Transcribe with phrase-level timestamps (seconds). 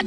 [0.00, 0.06] Hi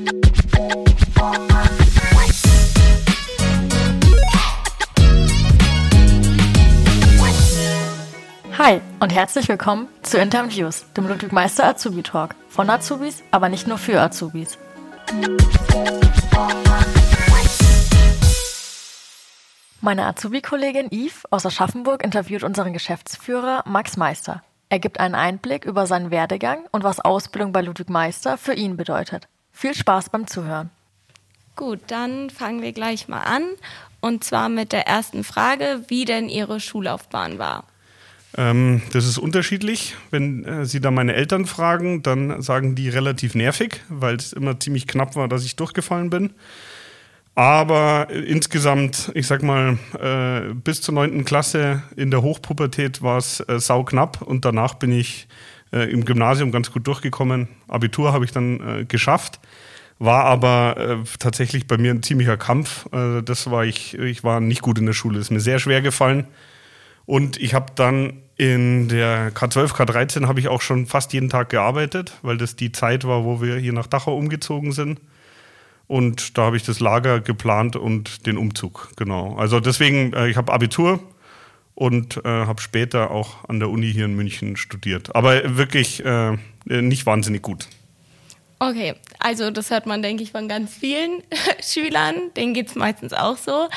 [9.01, 12.35] und herzlich willkommen zu Interviews, dem Ludwig Meister Azubi Talk.
[12.47, 14.57] Von Azubis, aber nicht nur für Azubis.
[19.81, 24.41] Meine Azubi-Kollegin Yves aus Aschaffenburg interviewt unseren Geschäftsführer Max Meister.
[24.69, 28.77] Er gibt einen Einblick über seinen Werdegang und was Ausbildung bei Ludwig Meister für ihn
[28.77, 29.27] bedeutet.
[29.61, 30.71] Viel Spaß beim Zuhören.
[31.55, 33.43] Gut, dann fangen wir gleich mal an.
[33.99, 37.65] Und zwar mit der ersten Frage, wie denn Ihre Schullaufbahn war.
[38.35, 39.95] Ähm, das ist unterschiedlich.
[40.09, 44.59] Wenn äh, Sie da meine Eltern fragen, dann sagen die relativ nervig, weil es immer
[44.59, 46.33] ziemlich knapp war, dass ich durchgefallen bin.
[47.35, 53.19] Aber äh, insgesamt, ich sag mal, äh, bis zur neunten Klasse in der Hochpubertät war
[53.19, 55.27] es äh, sauknapp und danach bin ich
[55.71, 57.47] äh, im Gymnasium ganz gut durchgekommen.
[57.67, 59.39] Abitur habe ich dann äh, geschafft,
[59.99, 62.87] war aber äh, tatsächlich bei mir ein ziemlicher Kampf.
[62.91, 65.81] Äh, das war ich, ich war nicht gut in der Schule, ist mir sehr schwer
[65.81, 66.27] gefallen.
[67.05, 71.49] Und ich habe dann in der K12, K13 habe ich auch schon fast jeden Tag
[71.49, 74.99] gearbeitet, weil das die Zeit war, wo wir hier nach Dachau umgezogen sind.
[75.87, 79.35] Und da habe ich das Lager geplant und den Umzug, genau.
[79.35, 81.01] Also deswegen, äh, ich habe Abitur
[81.81, 85.15] und äh, habe später auch an der Uni hier in München studiert.
[85.15, 87.67] Aber wirklich äh, nicht wahnsinnig gut.
[88.59, 91.23] Okay, also das hört man, denke ich, von ganz vielen
[91.59, 92.13] Schülern.
[92.37, 93.67] Denen geht es meistens auch so.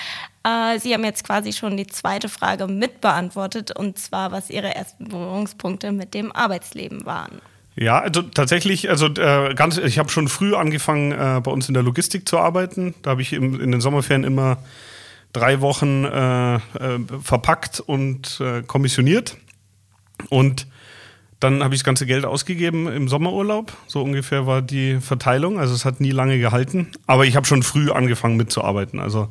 [0.46, 5.08] Äh, Sie haben jetzt quasi schon die zweite Frage mitbeantwortet, und zwar, was Ihre ersten
[5.08, 7.40] Berührungspunkte mit dem Arbeitsleben waren.
[7.74, 11.74] Ja, also tatsächlich, also äh, ganz, ich habe schon früh angefangen, äh, bei uns in
[11.74, 12.94] der Logistik zu arbeiten.
[13.00, 14.58] Da habe ich im, in den Sommerferien immer
[15.34, 16.60] drei Wochen äh, äh
[17.22, 19.36] verpackt und äh, kommissioniert.
[20.30, 20.66] Und
[21.40, 23.76] dann habe ich das ganze Geld ausgegeben im Sommerurlaub.
[23.86, 25.58] So ungefähr war die Verteilung.
[25.58, 26.88] Also es hat nie lange gehalten.
[27.06, 28.98] Aber ich habe schon früh angefangen mitzuarbeiten.
[28.98, 29.28] Also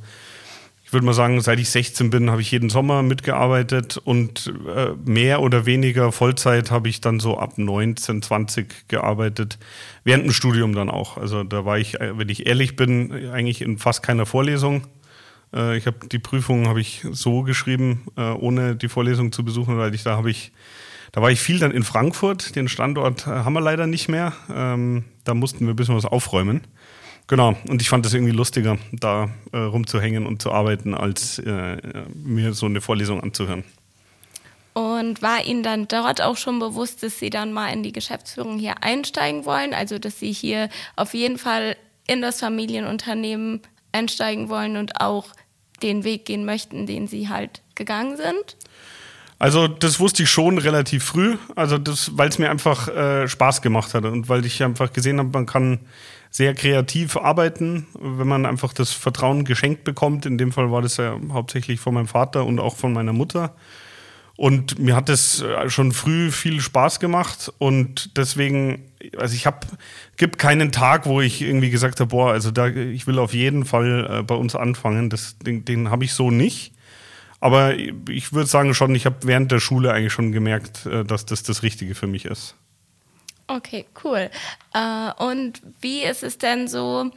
[0.84, 4.89] ich würde mal sagen, seit ich 16 bin, habe ich jeden Sommer mitgearbeitet und äh,
[5.10, 9.58] mehr oder weniger Vollzeit habe ich dann so ab 19, 20 gearbeitet.
[10.04, 11.17] Während dem Studium dann auch.
[11.17, 14.83] Also da war ich, äh, wenn ich ehrlich bin, eigentlich in fast keiner Vorlesung.
[15.53, 19.77] Äh, ich habe die Prüfung habe ich so geschrieben, äh, ohne die Vorlesung zu besuchen,
[19.77, 20.52] weil ich da habe ich
[21.11, 22.55] da war ich viel dann in Frankfurt.
[22.55, 24.33] Den Standort äh, haben wir leider nicht mehr.
[24.52, 26.61] Ähm, da mussten wir ein bisschen was aufräumen.
[27.27, 31.77] Genau, und ich fand es irgendwie lustiger, da äh, rumzuhängen und zu arbeiten, als äh,
[32.14, 33.64] mir so eine Vorlesung anzuhören.
[34.73, 38.58] Und war Ihnen dann dort auch schon bewusst, dass Sie dann mal in die Geschäftsführung
[38.58, 39.73] hier einsteigen wollen?
[39.73, 41.77] Also, dass Sie hier auf jeden Fall
[42.08, 45.27] in das Familienunternehmen einsteigen wollen und auch
[45.83, 48.58] den Weg gehen möchten, den Sie halt gegangen sind?
[49.39, 53.61] Also das wusste ich schon relativ früh, also das, weil es mir einfach äh, Spaß
[53.61, 55.80] gemacht hat und weil ich einfach gesehen habe, man kann
[56.30, 60.26] sehr kreativ arbeiten, wenn man einfach das Vertrauen geschenkt bekommt.
[60.26, 63.54] In dem Fall war das ja hauptsächlich von meinem Vater und auch von meiner Mutter.
[64.43, 69.65] Und mir hat es äh, schon früh viel Spaß gemacht und deswegen, also ich habe,
[70.17, 73.64] gibt keinen Tag, wo ich irgendwie gesagt habe, boah, also da, ich will auf jeden
[73.64, 75.09] Fall äh, bei uns anfangen.
[75.09, 76.73] Das, den, den habe ich so nicht.
[77.39, 81.26] Aber ich würde sagen schon, ich habe während der Schule eigentlich schon gemerkt, äh, dass
[81.26, 82.55] das das Richtige für mich ist.
[83.48, 84.30] Okay, cool.
[85.20, 87.11] Und wie ist es denn so?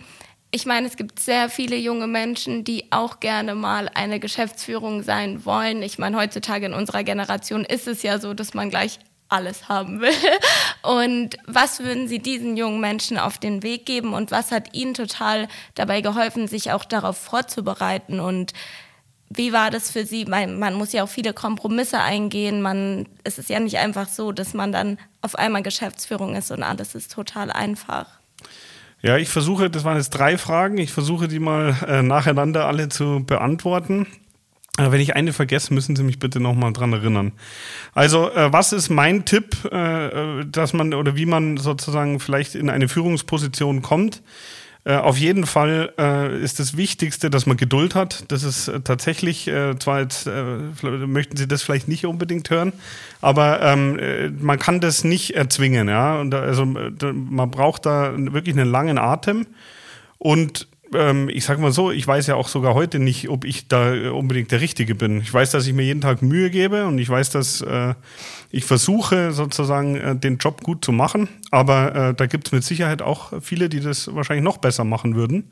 [0.51, 5.45] Ich meine, es gibt sehr viele junge Menschen, die auch gerne mal eine Geschäftsführung sein
[5.45, 5.83] wollen.
[5.83, 8.99] Ich meine, heutzutage in unserer Generation ist es ja so, dass man gleich
[9.29, 10.15] alles haben will.
[10.83, 14.95] Und was würden Sie diesen jungen Menschen auf den Weg geben und was hat Ihnen
[14.95, 18.53] total dabei geholfen, sich auch darauf vorzubereiten und
[19.29, 20.25] wie war das für Sie?
[20.25, 22.63] Man, muss ja auch viele Kompromisse eingehen.
[22.63, 26.63] Man, es ist ja nicht einfach so, dass man dann auf einmal Geschäftsführung ist und
[26.63, 28.21] alles ist total einfach.
[29.07, 32.89] Ja, ich versuche, das waren jetzt drei Fragen, ich versuche die mal äh, nacheinander alle
[32.89, 34.09] zu beantworten.
[34.79, 37.31] Aber wenn ich eine vergesse, müssen Sie mich bitte nochmal dran erinnern.
[37.95, 40.07] Also, äh, was ist mein Tipp, äh,
[40.41, 44.25] äh, dass man oder wie man sozusagen vielleicht in eine Führungsposition kommt?
[44.87, 48.25] Äh, auf jeden Fall äh, ist das Wichtigste, dass man Geduld hat.
[48.29, 50.43] Das ist äh, tatsächlich, äh, zwar jetzt äh,
[50.83, 52.73] möchten Sie das vielleicht nicht unbedingt hören,
[53.21, 55.89] aber ähm, äh, man kann das nicht erzwingen.
[55.89, 56.21] Ja?
[56.21, 59.49] Und da, also man braucht da wirklich einen langen Atem
[60.19, 63.69] und ähm, ich sag mal so, ich weiß ja auch sogar heute nicht, ob ich
[63.69, 65.21] da unbedingt der Richtige bin.
[65.21, 67.95] Ich weiß, dass ich mir jeden Tag Mühe gebe und ich weiß, dass äh,
[68.51, 72.65] ich versuche sozusagen äh, den Job gut zu machen, aber äh, da gibt es mit
[72.65, 75.51] Sicherheit auch viele, die das wahrscheinlich noch besser machen würden.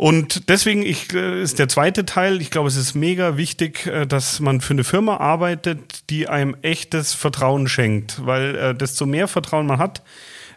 [0.00, 4.06] Und deswegen ich, äh, ist der zweite Teil, ich glaube, es ist mega wichtig, äh,
[4.06, 9.28] dass man für eine Firma arbeitet, die einem echtes Vertrauen schenkt, weil äh, desto mehr
[9.28, 10.02] Vertrauen man hat,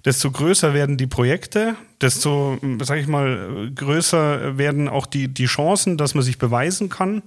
[0.06, 5.98] desto größer werden die Projekte, desto, sag ich mal, größer werden auch die, die Chancen,
[5.98, 7.24] dass man sich beweisen kann.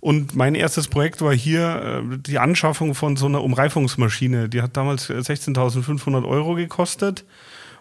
[0.00, 4.48] Und mein erstes Projekt war hier äh, die Anschaffung von so einer Umreifungsmaschine.
[4.48, 7.24] Die hat damals 16.500 Euro gekostet.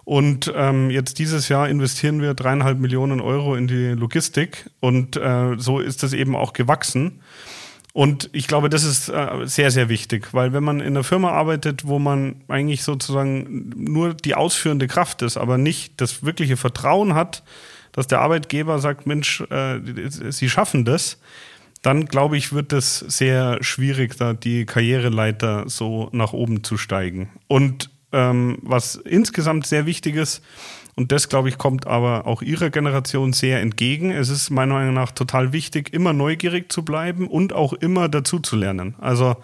[0.04, 4.70] Und ähm, jetzt dieses Jahr investieren wir dreieinhalb Millionen Euro in die Logistik.
[4.80, 7.20] Und äh, so ist das eben auch gewachsen.
[7.98, 11.32] Und ich glaube, das ist äh, sehr, sehr wichtig, weil wenn man in einer Firma
[11.32, 17.16] arbeitet, wo man eigentlich sozusagen nur die ausführende Kraft ist, aber nicht das wirkliche Vertrauen
[17.16, 17.42] hat,
[17.94, 19.80] dass der Arbeitgeber sagt, Mensch, äh,
[20.30, 21.18] Sie schaffen das,
[21.82, 27.32] dann glaube ich, wird es sehr schwierig, da die Karriereleiter so nach oben zu steigen.
[27.48, 30.44] Und ähm, was insgesamt sehr wichtig ist,
[30.98, 34.10] und das, glaube ich, kommt aber auch Ihrer Generation sehr entgegen.
[34.10, 38.40] Es ist meiner Meinung nach total wichtig, immer neugierig zu bleiben und auch immer dazu
[38.40, 38.96] zu lernen.
[39.00, 39.36] Also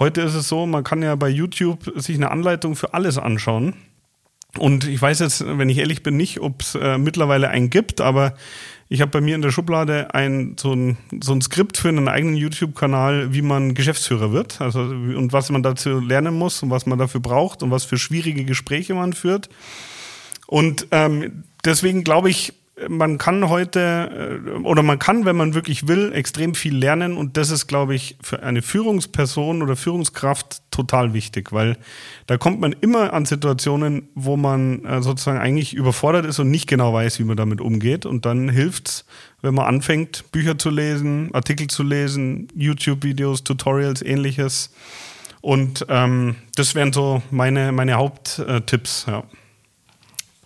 [0.00, 3.74] heute ist es so, man kann ja bei YouTube sich eine Anleitung für alles anschauen.
[4.58, 8.00] Und ich weiß jetzt, wenn ich ehrlich bin, nicht, ob es äh, mittlerweile einen gibt,
[8.00, 8.34] aber
[8.88, 12.08] ich habe bei mir in der Schublade ein so, ein so ein Skript für einen
[12.08, 14.60] eigenen YouTube-Kanal, wie man Geschäftsführer wird.
[14.60, 17.96] Also und was man dazu lernen muss und was man dafür braucht und was für
[17.96, 19.48] schwierige Gespräche man führt.
[20.54, 22.52] Und ähm, deswegen glaube ich,
[22.88, 27.16] man kann heute äh, oder man kann, wenn man wirklich will, extrem viel lernen.
[27.16, 31.76] Und das ist, glaube ich, für eine Führungsperson oder Führungskraft total wichtig, weil
[32.28, 36.68] da kommt man immer an Situationen, wo man äh, sozusagen eigentlich überfordert ist und nicht
[36.68, 38.06] genau weiß, wie man damit umgeht.
[38.06, 39.06] Und dann hilft's,
[39.42, 44.72] wenn man anfängt, Bücher zu lesen, Artikel zu lesen, YouTube-Videos, Tutorials, ähnliches.
[45.40, 49.24] Und ähm, das wären so meine, meine Haupttipps, ja.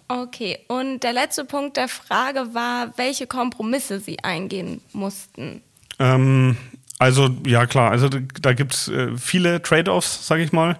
[0.08, 5.60] Okay, und der letzte Punkt der Frage war, welche Kompromisse Sie eingehen mussten.
[5.99, 6.56] Ähm,
[6.99, 10.78] also ja klar, also da gibt es äh, viele Trade-offs, sage ich mal.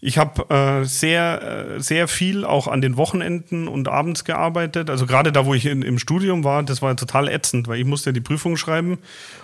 [0.00, 4.90] Ich habe äh, sehr, äh, sehr viel auch an den Wochenenden und abends gearbeitet.
[4.90, 7.86] Also gerade da, wo ich in, im Studium war, das war total ätzend, weil ich
[7.86, 8.98] musste ja die Prüfung schreiben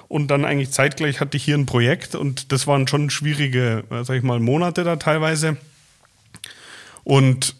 [0.09, 4.05] und dann eigentlich zeitgleich hatte ich hier ein Projekt und das waren schon schwierige, äh,
[4.05, 5.57] sag ich mal, Monate da teilweise.
[7.05, 7.55] Und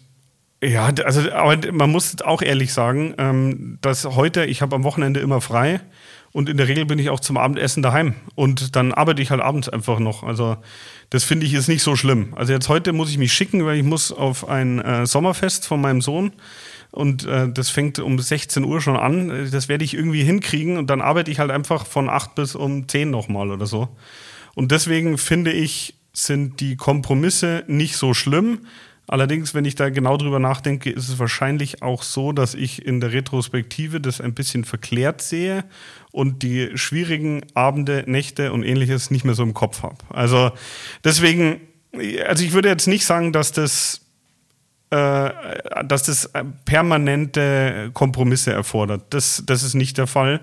[0.63, 5.19] ja, also aber man muss auch ehrlich sagen, ähm, dass heute, ich habe am Wochenende
[5.19, 5.81] immer frei
[6.31, 9.41] und in der Regel bin ich auch zum Abendessen daheim und dann arbeite ich halt
[9.41, 10.23] abends einfach noch.
[10.23, 10.57] Also
[11.09, 12.33] das finde ich ist nicht so schlimm.
[12.35, 15.81] Also jetzt heute muss ich mich schicken, weil ich muss auf ein äh, Sommerfest von
[15.81, 16.31] meinem Sohn
[16.91, 19.49] und äh, das fängt um 16 Uhr schon an.
[19.51, 22.87] Das werde ich irgendwie hinkriegen und dann arbeite ich halt einfach von 8 bis um
[22.87, 23.89] 10 nochmal oder so.
[24.53, 28.59] Und deswegen finde ich, sind die Kompromisse nicht so schlimm.
[29.07, 33.01] Allerdings, wenn ich da genau drüber nachdenke, ist es wahrscheinlich auch so, dass ich in
[33.01, 35.65] der Retrospektive das ein bisschen verklärt sehe
[36.11, 39.97] und die schwierigen Abende, Nächte und ähnliches nicht mehr so im Kopf habe.
[40.09, 40.51] Also
[41.03, 41.59] deswegen,
[42.25, 44.01] also ich würde jetzt nicht sagen, dass das
[44.91, 45.31] äh,
[45.85, 46.29] dass das
[46.65, 49.03] permanente Kompromisse erfordert.
[49.11, 50.41] Das, das ist nicht der Fall.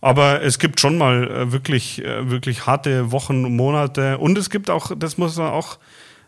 [0.00, 4.18] Aber es gibt schon mal äh, wirklich, äh, wirklich harte Wochen und Monate.
[4.18, 5.78] Und es gibt auch, das muss man auch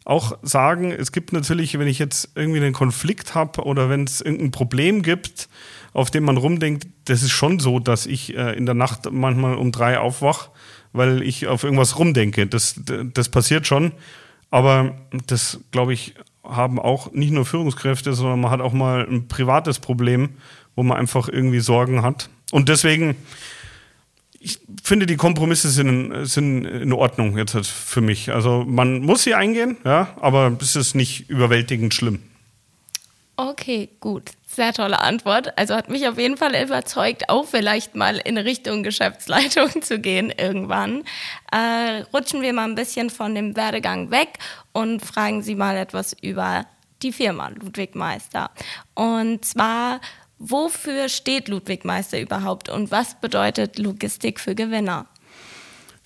[0.05, 4.20] auch sagen, es gibt natürlich, wenn ich jetzt irgendwie einen Konflikt habe oder wenn es
[4.20, 5.49] irgendein Problem gibt,
[5.93, 9.56] auf dem man rumdenkt, das ist schon so, dass ich äh, in der Nacht manchmal
[9.56, 10.50] um drei aufwach,
[10.93, 12.47] weil ich auf irgendwas rumdenke.
[12.47, 12.81] Das,
[13.12, 13.93] das passiert schon.
[14.50, 19.29] Aber das, glaube ich, haben auch nicht nur Führungskräfte, sondern man hat auch mal ein
[19.29, 20.31] privates Problem,
[20.75, 22.31] wo man einfach irgendwie Sorgen hat.
[22.51, 23.17] Und deswegen
[24.43, 28.32] ich finde, die Kompromisse sind, sind in Ordnung jetzt halt für mich.
[28.32, 32.23] Also man muss sie eingehen, ja, aber es ist nicht überwältigend schlimm.
[33.37, 34.31] Okay, gut.
[34.47, 35.56] Sehr tolle Antwort.
[35.59, 40.32] Also hat mich auf jeden Fall überzeugt, auch vielleicht mal in Richtung Geschäftsleitung zu gehen
[40.37, 41.05] irgendwann.
[41.53, 44.39] Äh, rutschen wir mal ein bisschen von dem Werdegang weg
[44.73, 46.67] und fragen Sie mal etwas über
[47.03, 48.51] die Firma Ludwig Meister.
[48.94, 50.01] Und zwar
[50.43, 55.06] Wofür steht Ludwig Meister überhaupt und was bedeutet Logistik für Gewinner?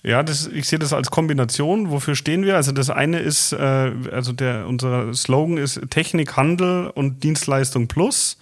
[0.03, 1.89] Ja, das, ich sehe das als Kombination.
[1.89, 2.57] Wofür stehen wir?
[2.57, 8.37] Also das eine ist, äh, also der, unser Slogan ist Technik, Handel und Dienstleistung plus.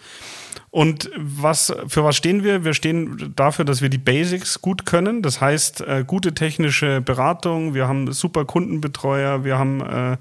[0.72, 2.66] Und was, für was stehen wir?
[2.66, 5.22] Wir stehen dafür, dass wir die Basics gut können.
[5.22, 10.18] Das heißt, äh, gute technische Beratung, wir haben super Kundenbetreuer, wir haben äh,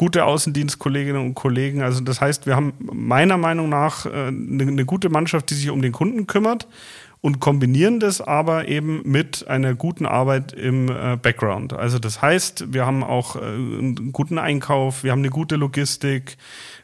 [0.00, 1.82] gute Außendienstkolleginnen und Kollegen.
[1.82, 5.68] Also das heißt, wir haben meiner Meinung nach äh, eine, eine gute Mannschaft, die sich
[5.68, 6.66] um den Kunden kümmert
[7.20, 11.74] und kombinieren das aber eben mit einer guten Arbeit im äh, Background.
[11.74, 16.38] Also das heißt, wir haben auch äh, einen guten Einkauf, wir haben eine gute Logistik,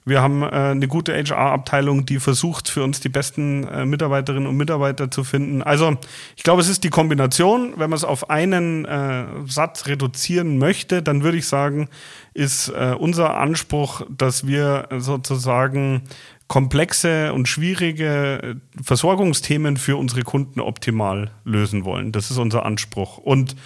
[0.06, 4.56] Wir haben äh, eine gute HR-Abteilung, die versucht, für uns die besten äh, Mitarbeiterinnen und
[4.56, 5.62] Mitarbeiter zu finden.
[5.62, 5.96] Also
[6.36, 7.72] ich glaube, es ist die Kombination.
[7.76, 11.88] Wenn man es auf einen äh, Satz reduzieren möchte, dann würde ich sagen,
[12.34, 16.02] ist äh, unser Anspruch, dass wir sozusagen
[16.46, 22.12] komplexe und schwierige äh, Versorgungsthemen für unsere Kunden optimal lösen wollen.
[22.12, 23.18] Das ist unser Anspruch.
[23.18, 23.56] Und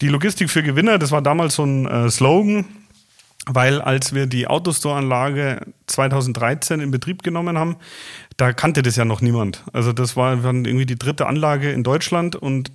[0.00, 2.64] die Logistik für Gewinner, das war damals so ein äh, Slogan,
[3.46, 7.76] weil als wir die Autostore-Anlage 2013 in Betrieb genommen haben,
[8.36, 9.64] da kannte das ja noch niemand.
[9.72, 12.70] Also das war irgendwie die dritte Anlage in Deutschland und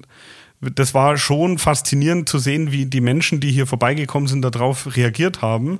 [0.62, 5.42] das war schon faszinierend zu sehen, wie die Menschen, die hier vorbeigekommen sind, darauf reagiert
[5.42, 5.80] haben.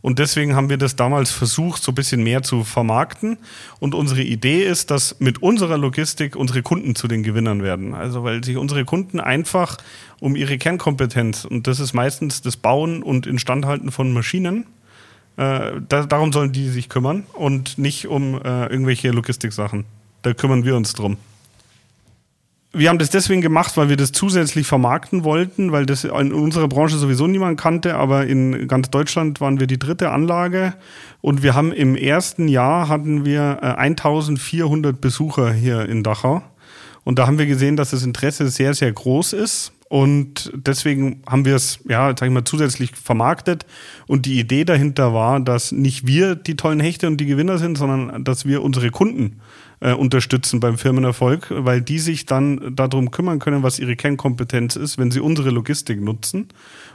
[0.00, 3.38] Und deswegen haben wir das damals versucht, so ein bisschen mehr zu vermarkten.
[3.78, 7.94] Und unsere Idee ist, dass mit unserer Logistik unsere Kunden zu den Gewinnern werden.
[7.94, 9.78] Also weil sich unsere Kunden einfach
[10.20, 14.66] um ihre Kernkompetenz, und das ist meistens das Bauen und Instandhalten von Maschinen,
[15.36, 19.84] äh, da, darum sollen die sich kümmern und nicht um äh, irgendwelche Logistiksachen.
[20.22, 21.16] Da kümmern wir uns drum
[22.78, 26.68] wir haben das deswegen gemacht, weil wir das zusätzlich vermarkten wollten, weil das in unserer
[26.68, 30.74] Branche sowieso niemand kannte, aber in ganz Deutschland waren wir die dritte Anlage.
[31.20, 36.42] Und wir haben im ersten Jahr hatten wir 1400 äh, Besucher hier in Dachau.
[37.04, 39.72] Und da haben wir gesehen, dass das Interesse sehr, sehr groß ist.
[39.88, 43.64] Und deswegen haben wir es, ja, sag ich mal, zusätzlich vermarktet.
[44.08, 47.78] Und die Idee dahinter war, dass nicht wir die tollen Hechte und die Gewinner sind,
[47.78, 49.40] sondern dass wir unsere Kunden
[49.80, 54.98] äh, unterstützen beim Firmenerfolg, weil die sich dann darum kümmern können, was ihre Kernkompetenz ist,
[54.98, 56.48] wenn sie unsere Logistik nutzen.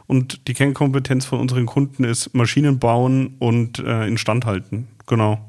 [0.07, 4.87] Und die Kernkompetenz von unseren Kunden ist Maschinen bauen und äh, instandhalten.
[5.07, 5.39] Genau.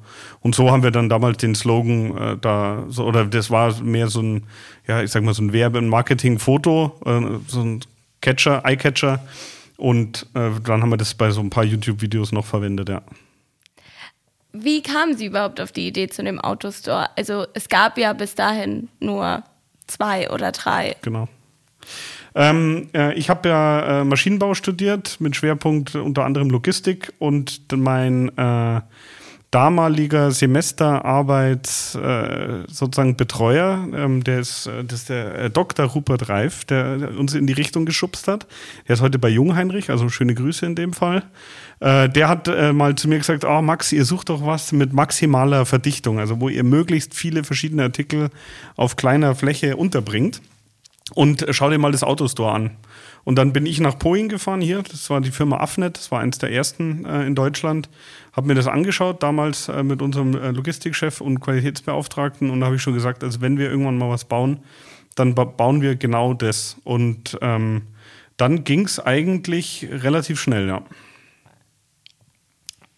[0.40, 4.08] Und so haben wir dann damals den Slogan äh, da, so, oder das war mehr
[4.08, 4.42] so ein,
[4.86, 7.80] ja, ich sag mal, so ein Werbe- und Marketing-Foto, äh, so ein
[8.20, 9.20] Catcher, Eye-Catcher.
[9.76, 13.02] Und äh, dann haben wir das bei so ein paar YouTube-Videos noch verwendet, ja.
[14.52, 17.08] Wie kamen Sie überhaupt auf die Idee zu dem Autostore?
[17.16, 19.42] Also es gab ja bis dahin nur
[19.86, 20.96] zwei oder drei.
[21.02, 21.28] Genau.
[22.34, 28.36] Ähm, äh, ich habe ja äh, Maschinenbau studiert mit Schwerpunkt unter anderem Logistik und mein
[28.38, 28.80] äh,
[29.52, 35.86] damaliger Semesterarbeit äh, sozusagen Betreuer, ähm, der ist, äh, das ist der äh, Dr.
[35.86, 38.46] Rupert Reif, der uns in die Richtung geschubst hat.
[38.88, 41.22] Der ist heute bei Jungheinrich, also schöne Grüße in dem Fall.
[41.80, 44.94] Äh, der hat äh, mal zu mir gesagt, oh Max, ihr sucht doch was mit
[44.94, 48.30] maximaler Verdichtung, also wo ihr möglichst viele verschiedene Artikel
[48.76, 50.40] auf kleiner Fläche unterbringt.
[51.14, 52.70] Und schau dir mal das Autostore an.
[53.24, 54.82] Und dann bin ich nach Poing gefahren hier.
[54.82, 55.96] Das war die Firma Afnet.
[55.96, 57.88] Das war eines der ersten äh, in Deutschland.
[58.32, 62.50] Habe mir das angeschaut, damals äh, mit unserem äh, Logistikchef und Qualitätsbeauftragten.
[62.50, 64.58] Und da habe ich schon gesagt, also wenn wir irgendwann mal was bauen,
[65.14, 66.76] dann ba bauen wir genau das.
[66.84, 67.82] Und ähm,
[68.36, 70.82] dann ging es eigentlich relativ schnell, ja.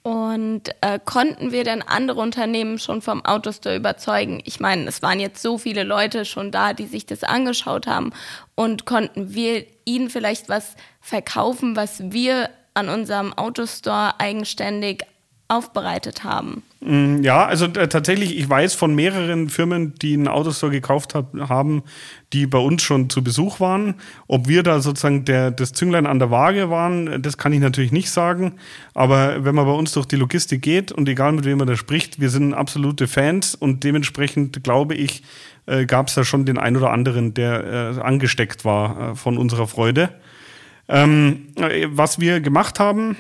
[0.05, 4.43] Und äh, konnten wir denn andere Unternehmen schon vom Autostore überzeugen?
[4.45, 8.13] Ich meine, es waren jetzt so viele Leute schon da, die sich das angeschaut haben.
[8.55, 15.05] Und konnten wir ihnen vielleicht was verkaufen, was wir an unserem Autostore eigenständig
[15.49, 16.63] aufbereitet haben.
[16.87, 21.33] Mm, ja, also äh, tatsächlich, ich weiß von mehreren Firmen, die einen Autostore gekauft hab,
[21.49, 21.83] haben,
[22.35, 23.95] die bei uns schon zu Besuch waren.
[24.29, 27.91] Ob wir da sozusagen der, das Zünglein an der Waage waren, das kann ich natürlich
[27.91, 28.57] nicht sagen.
[28.93, 31.77] Aber wenn man bei uns durch die Logistik geht und egal mit wem man da
[31.77, 35.23] spricht, wir sind absolute Fans und dementsprechend glaube ich,
[35.65, 39.39] äh, gab es da schon den einen oder anderen, der äh, angesteckt war äh, von
[39.39, 40.11] unserer Freude.
[40.87, 43.17] Ähm, äh, was wir gemacht haben,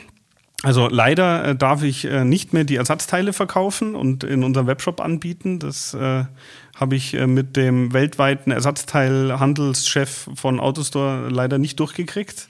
[0.64, 5.00] also leider äh, darf ich äh, nicht mehr die Ersatzteile verkaufen und in unserem Webshop
[5.00, 5.58] anbieten.
[5.58, 6.24] Das äh,
[6.74, 12.48] habe ich äh, mit dem weltweiten Ersatzteilhandelschef von Autostore leider nicht durchgekriegt.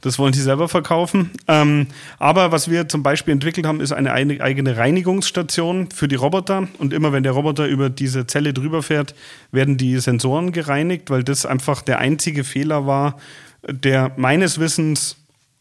[0.00, 1.30] Das wollen sie selber verkaufen.
[1.46, 1.88] Ähm,
[2.18, 6.66] aber was wir zum Beispiel entwickelt haben, ist eine eigene Reinigungsstation für die Roboter.
[6.78, 9.14] Und immer wenn der Roboter über diese Zelle drüber fährt,
[9.52, 13.16] werden die Sensoren gereinigt, weil das einfach der einzige Fehler war,
[13.68, 15.19] der meines Wissens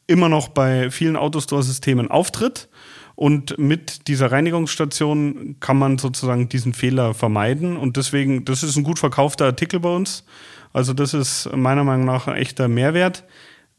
[0.10, 2.68] immer noch bei vielen Autostore-Systemen auftritt.
[3.16, 7.78] Und mit dieser Reinigungsstation kann man sozusagen diesen Fehler vermeiden.
[7.78, 10.24] Und deswegen, das ist ein gut verkaufter Artikel bei uns.
[10.74, 13.24] Also das ist meiner Meinung nach ein echter Mehrwert.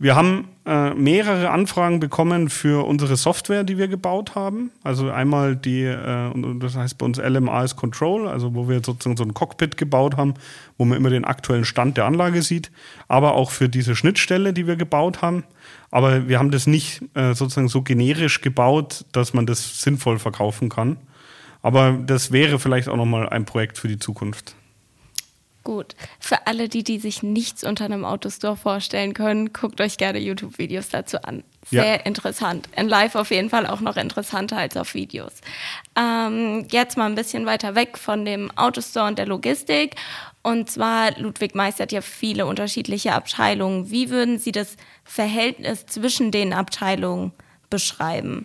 [0.03, 4.71] Wir haben äh, mehrere Anfragen bekommen für unsere Software, die wir gebaut haben.
[4.83, 9.19] Also einmal die, äh, das heißt bei uns LMA ist Control, also wo wir sozusagen
[9.19, 10.33] so ein Cockpit gebaut haben,
[10.79, 12.71] wo man immer den aktuellen Stand der Anlage sieht,
[13.09, 15.45] aber auch für diese Schnittstelle, die wir gebaut haben.
[15.91, 20.71] Aber wir haben das nicht äh, sozusagen so generisch gebaut, dass man das sinnvoll verkaufen
[20.71, 20.97] kann.
[21.61, 24.55] Aber das wäre vielleicht auch nochmal ein Projekt für die Zukunft.
[25.71, 25.95] Gut.
[26.19, 30.89] Für alle, die, die sich nichts unter einem Autostore vorstellen können, guckt euch gerne YouTube-Videos
[30.89, 31.45] dazu an.
[31.65, 31.95] Sehr ja.
[31.95, 32.69] interessant.
[32.77, 35.33] In Live auf jeden Fall auch noch interessanter als auf Videos.
[35.97, 39.95] Ähm, jetzt mal ein bisschen weiter weg von dem Autostore und der Logistik.
[40.43, 43.93] Und zwar, Ludwig Meister hat ja viele unterschiedliche Abteilungen.
[43.93, 47.31] Wie würden Sie das Verhältnis zwischen den Abteilungen
[47.69, 48.45] beschreiben?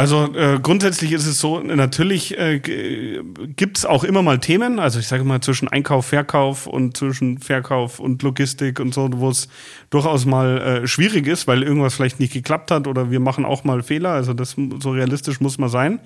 [0.00, 2.58] Also äh, grundsätzlich ist es so, natürlich äh,
[3.54, 7.36] gibt es auch immer mal Themen, also ich sage mal zwischen Einkauf, Verkauf und zwischen
[7.36, 9.50] Verkauf und Logistik und so, wo es
[9.90, 13.64] durchaus mal äh, schwierig ist, weil irgendwas vielleicht nicht geklappt hat oder wir machen auch
[13.64, 16.00] mal Fehler, also das so realistisch muss man sein.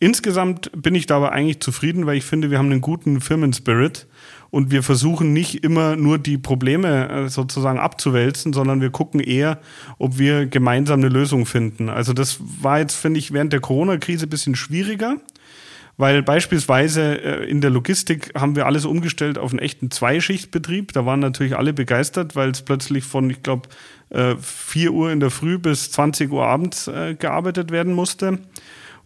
[0.00, 4.08] Insgesamt bin ich dabei eigentlich zufrieden, weil ich finde, wir haben einen guten Firmenspirit
[4.50, 9.58] und wir versuchen nicht immer nur die Probleme äh, sozusagen abzuwälzen, sondern wir gucken eher,
[9.98, 11.88] ob wir gemeinsam eine Lösung finden.
[11.88, 15.16] Also das war jetzt, finde ich, während der Corona-Krise ein bisschen schwieriger.
[16.00, 20.92] Weil beispielsweise äh, in der Logistik haben wir alles umgestellt auf einen echten Zweischichtbetrieb.
[20.92, 23.68] Da waren natürlich alle begeistert, weil es plötzlich von, ich glaube,
[24.40, 28.38] 4 Uhr in der Früh bis 20 Uhr abends äh, gearbeitet werden musste.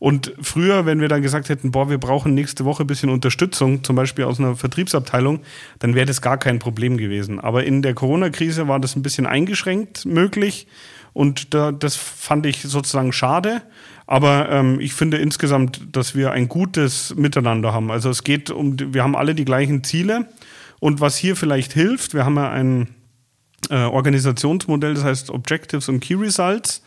[0.02, 3.84] Und früher, wenn wir dann gesagt hätten, boah, wir brauchen nächste Woche ein bisschen Unterstützung,
[3.84, 5.42] zum Beispiel aus einer Vertriebsabteilung,
[5.78, 7.38] dann wäre das gar kein Problem gewesen.
[7.38, 10.66] Aber in der Corona-Krise war das ein bisschen eingeschränkt möglich.
[11.12, 13.62] Und da, das fand ich sozusagen schade.
[14.08, 17.92] Aber ähm, ich finde insgesamt, dass wir ein gutes Miteinander haben.
[17.92, 20.26] Also es geht um, wir haben alle die gleichen Ziele.
[20.80, 22.88] Und was hier vielleicht hilft, wir haben ja ein
[23.70, 26.82] äh, Organisationsmodell, das heißt Objectives und Key Results.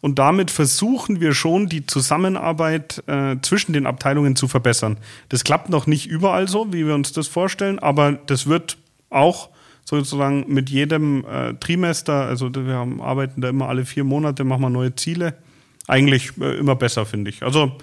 [0.00, 4.96] Und damit versuchen wir schon, die Zusammenarbeit äh, zwischen den Abteilungen zu verbessern.
[5.28, 8.78] Das klappt noch nicht überall so, wie wir uns das vorstellen, aber das wird
[9.10, 9.50] auch
[9.84, 14.62] sozusagen mit jedem äh, Trimester, also wir haben, arbeiten da immer alle vier Monate, machen
[14.62, 15.34] wir neue Ziele,
[15.88, 17.42] eigentlich äh, immer besser, finde ich.
[17.42, 17.76] Also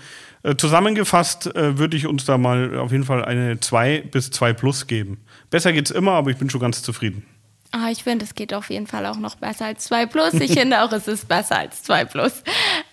[0.43, 4.53] äh, zusammengefasst äh, würde ich uns da mal auf jeden Fall eine 2 bis 2
[4.53, 5.17] plus geben.
[5.49, 7.25] Besser geht's immer, aber ich bin schon ganz zufrieden.
[7.71, 10.33] Ah, ich finde, es geht auf jeden Fall auch noch besser als 2 Plus.
[10.35, 12.43] Ich finde auch, es ist besser als 2 Plus.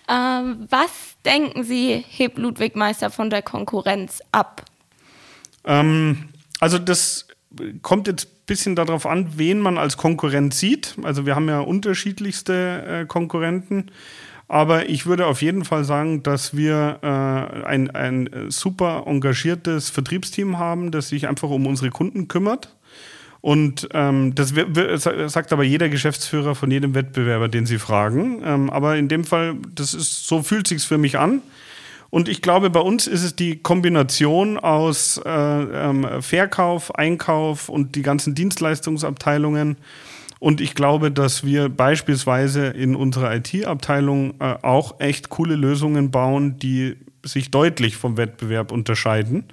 [0.09, 0.91] Ähm, was
[1.23, 4.63] denken Sie, hebt Ludwig Meister von der Konkurrenz ab?
[5.63, 6.29] Ähm,
[6.59, 7.27] also das
[7.81, 10.95] kommt jetzt ein bisschen darauf an, wen man als Konkurrent sieht.
[11.03, 13.91] Also wir haben ja unterschiedlichste äh, Konkurrenten.
[14.47, 20.59] Aber ich würde auf jeden Fall sagen, dass wir äh, ein, ein super engagiertes Vertriebsteam
[20.59, 22.75] haben, das sich einfach um unsere Kunden kümmert
[23.45, 24.55] und ähm, das
[25.27, 28.41] sagt aber jeder Geschäftsführer von jedem Wettbewerber, den sie fragen.
[28.43, 31.43] Ähm, aber in dem Fall, das ist so fühlt sich's für mich an.
[32.09, 37.95] Und ich glaube, bei uns ist es die Kombination aus äh, ähm, Verkauf, Einkauf und
[37.95, 39.77] die ganzen Dienstleistungsabteilungen.
[40.39, 46.57] Und ich glaube, dass wir beispielsweise in unserer IT-Abteilung äh, auch echt coole Lösungen bauen,
[46.57, 49.43] die sich deutlich vom Wettbewerb unterscheiden.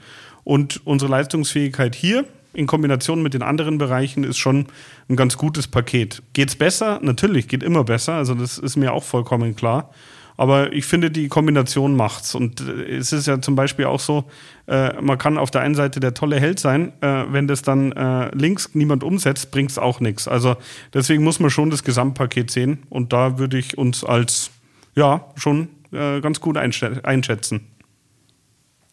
[0.45, 4.67] Und unsere Leistungsfähigkeit hier in Kombination mit den anderen Bereichen ist schon
[5.09, 6.23] ein ganz gutes Paket.
[6.33, 7.01] Geht's besser?
[7.03, 8.15] Natürlich, geht immer besser.
[8.15, 9.91] Also das ist mir auch vollkommen klar.
[10.37, 12.35] Aber ich finde, die Kombination macht's.
[12.35, 14.25] Und äh, es ist ja zum Beispiel auch so,
[14.67, 17.93] äh, man kann auf der einen Seite der tolle Held sein, äh, wenn das dann
[17.93, 20.29] äh, links niemand umsetzt, bringt's auch nichts.
[20.29, 20.57] Also
[20.95, 22.83] deswegen muss man schon das Gesamtpaket sehen.
[22.89, 24.51] Und da würde ich uns als,
[24.95, 27.69] ja, schon äh, ganz gut einschätzen.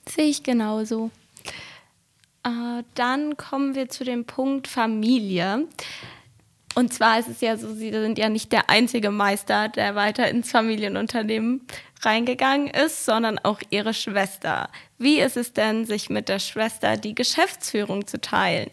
[0.08, 1.12] Sehe ich genauso.
[2.44, 5.68] Äh, dann kommen wir zu dem Punkt Familie.
[6.76, 10.30] Und zwar ist es ja so, Sie sind ja nicht der einzige Meister, der weiter
[10.30, 11.62] ins Familienunternehmen
[12.02, 14.70] reingegangen ist, sondern auch Ihre Schwester.
[14.98, 18.70] Wie ist es denn, sich mit der Schwester die Geschäftsführung zu teilen?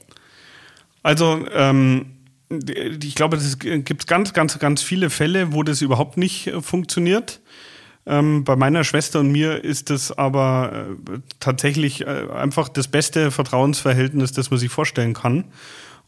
[1.03, 2.13] Also, ähm,
[2.49, 7.41] ich glaube, es gibt ganz, ganz, ganz viele Fälle, wo das überhaupt nicht äh, funktioniert.
[8.07, 13.31] Ähm, bei meiner Schwester und mir ist es aber äh, tatsächlich äh, einfach das beste
[13.31, 15.45] Vertrauensverhältnis, das man sich vorstellen kann.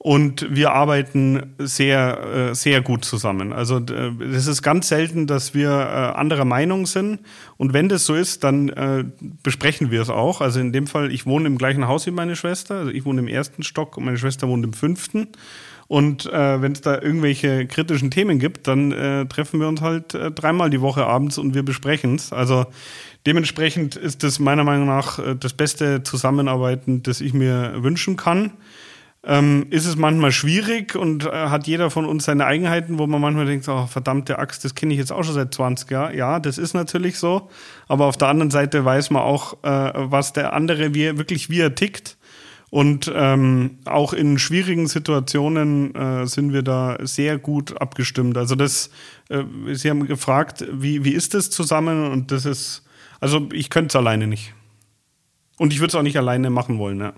[0.00, 3.52] Und wir arbeiten sehr, äh, sehr gut zusammen.
[3.52, 3.80] Also
[4.32, 7.18] es ist ganz selten, dass wir äh, anderer Meinung sind.
[7.56, 9.04] Und wenn das so ist, dann äh,
[9.42, 10.40] besprechen wir es auch.
[10.40, 12.76] Also in dem Fall, ich wohne im gleichen Haus wie meine Schwester.
[12.76, 15.26] Also ich wohne im ersten Stock und meine Schwester wohnt im fünften.
[15.88, 20.14] Und äh, wenn es da irgendwelche kritischen Themen gibt, dann äh, treffen wir uns halt
[20.14, 22.30] äh, dreimal die Woche abends und wir besprechen es.
[22.30, 22.66] Also
[23.26, 28.52] dementsprechend ist das meiner Meinung nach äh, das beste Zusammenarbeiten, das ich mir wünschen kann.
[29.24, 33.20] Ähm, ist es manchmal schwierig und äh, hat jeder von uns seine Eigenheiten, wo man
[33.20, 36.16] manchmal denkt, oh, verdammte Axt, das kenne ich jetzt auch schon seit 20 Jahren.
[36.16, 37.48] Ja, das ist natürlich so.
[37.88, 41.60] Aber auf der anderen Seite weiß man auch, äh, was der andere wie, wirklich wie
[41.60, 42.17] er tickt.
[42.70, 48.36] Und ähm, auch in schwierigen Situationen äh, sind wir da sehr gut abgestimmt.
[48.36, 48.90] Also das,
[49.30, 52.10] äh, Sie haben gefragt, wie, wie ist das zusammen?
[52.10, 52.84] Und das ist,
[53.20, 54.52] also ich könnte es alleine nicht.
[55.56, 57.14] Und ich würde es auch nicht alleine machen wollen, ja.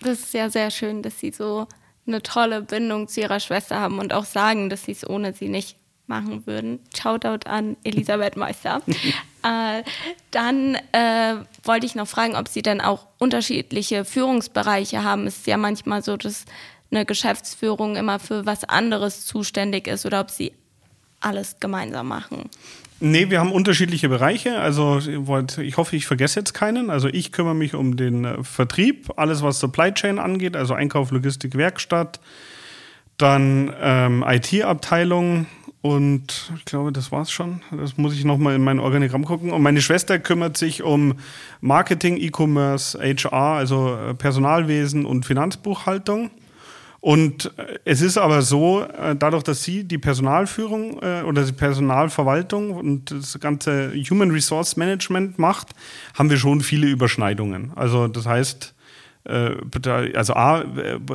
[0.00, 1.66] Das ist ja sehr schön, dass Sie so
[2.06, 5.48] eine tolle Bindung zu Ihrer Schwester haben und auch sagen, dass Sie es ohne sie
[5.48, 6.80] nicht machen würden.
[6.96, 8.82] Shoutout an Elisabeth Meister.
[9.46, 9.82] äh,
[10.30, 15.26] dann äh, wollte ich noch fragen, ob Sie denn auch unterschiedliche Führungsbereiche haben.
[15.26, 16.44] Es ist ja manchmal so, dass
[16.90, 20.52] eine Geschäftsführung immer für was anderes zuständig ist oder ob Sie
[21.20, 22.50] alles gemeinsam machen.
[22.98, 24.58] Nee, wir haben unterschiedliche Bereiche.
[24.58, 26.88] Also ich hoffe, ich vergesse jetzt keinen.
[26.88, 31.10] Also ich kümmere mich um den äh, Vertrieb, alles was Supply Chain angeht, also Einkauf,
[31.10, 32.20] Logistik, Werkstatt,
[33.18, 35.46] dann ähm, IT-Abteilung
[35.86, 37.60] und ich glaube, das war's schon.
[37.70, 39.52] Das muss ich nochmal in mein Organigramm gucken.
[39.52, 41.14] Und meine Schwester kümmert sich um
[41.60, 46.30] Marketing, E-Commerce, HR, also äh, Personalwesen und Finanzbuchhaltung.
[47.00, 52.72] Und äh, es ist aber so, äh, dadurch, dass sie die Personalführung oder die Personalverwaltung
[52.72, 55.68] und das ganze Human Resource Management macht,
[56.14, 57.70] haben wir schon viele Überschneidungen.
[57.76, 58.74] Also das heißt,
[59.28, 60.64] also A,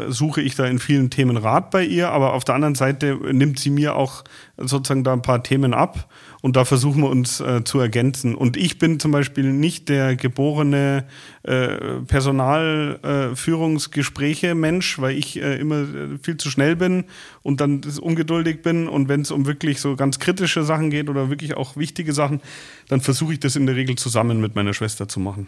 [0.09, 3.59] suche ich da in vielen Themen Rat bei ihr, aber auf der anderen Seite nimmt
[3.59, 4.23] sie mir auch
[4.57, 6.09] sozusagen da ein paar Themen ab
[6.41, 8.33] und da versuchen wir uns äh, zu ergänzen.
[8.33, 11.05] Und ich bin zum Beispiel nicht der geborene
[11.43, 17.03] äh, Personalführungsgespräche-Mensch, weil ich äh, immer äh, viel zu schnell bin
[17.43, 18.87] und dann ungeduldig bin.
[18.87, 22.41] Und wenn es um wirklich so ganz kritische Sachen geht oder wirklich auch wichtige Sachen,
[22.89, 25.47] dann versuche ich das in der Regel zusammen mit meiner Schwester zu machen.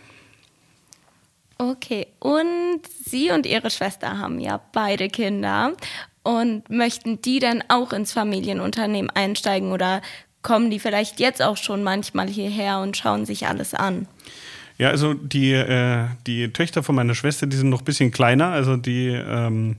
[1.58, 5.74] Okay, und Sie und Ihre Schwester haben ja beide Kinder
[6.24, 10.02] und möchten die dann auch ins Familienunternehmen einsteigen oder
[10.42, 14.08] kommen die vielleicht jetzt auch schon manchmal hierher und schauen sich alles an?
[14.78, 18.48] Ja, also die, äh, die Töchter von meiner Schwester, die sind noch ein bisschen kleiner.
[18.48, 19.78] Also die ähm,